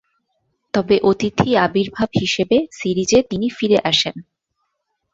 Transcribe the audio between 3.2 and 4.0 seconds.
তিনি ফিরে